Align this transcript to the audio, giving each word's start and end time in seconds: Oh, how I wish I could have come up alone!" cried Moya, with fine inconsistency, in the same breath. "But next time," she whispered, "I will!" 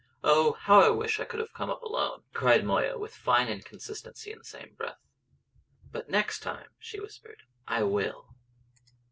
Oh, 0.23 0.53
how 0.53 0.79
I 0.81 0.89
wish 0.89 1.19
I 1.19 1.25
could 1.25 1.39
have 1.39 1.53
come 1.53 1.69
up 1.69 1.83
alone!" 1.83 2.23
cried 2.33 2.65
Moya, 2.65 2.97
with 2.97 3.15
fine 3.15 3.47
inconsistency, 3.49 4.31
in 4.31 4.39
the 4.39 4.43
same 4.43 4.73
breath. 4.73 5.05
"But 5.91 6.09
next 6.09 6.39
time," 6.39 6.69
she 6.79 6.99
whispered, 6.99 7.43
"I 7.67 7.83
will!" 7.83 8.33